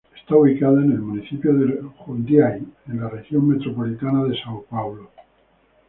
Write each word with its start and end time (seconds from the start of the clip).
Está 0.19 0.35
ubicada 0.35 0.81
en 0.83 0.93
el 0.93 0.97
municipio 0.99 1.53
de 1.53 1.79
Jundiaí, 1.99 2.67
en 2.87 2.99
la 3.01 3.07
Región 3.07 3.47
Metropolitana 3.47 4.23
de 4.23 4.35
São 4.35 4.65
Paulo. 4.65 5.11